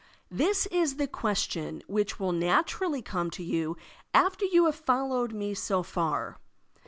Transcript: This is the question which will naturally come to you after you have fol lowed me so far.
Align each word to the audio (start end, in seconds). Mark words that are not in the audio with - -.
This 0.31 0.65
is 0.71 0.95
the 0.95 1.05
question 1.07 1.83
which 1.85 2.19
will 2.19 2.31
naturally 2.31 3.03
come 3.03 3.29
to 3.29 3.43
you 3.43 3.77
after 4.15 4.45
you 4.45 4.65
have 4.65 4.73
fol 4.75 5.09
lowed 5.09 5.31
me 5.31 5.53
so 5.53 5.83
far. 5.83 6.39